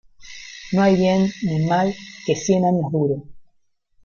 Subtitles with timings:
[0.71, 1.93] No hay bien ni mal
[2.25, 3.21] que cien años dure.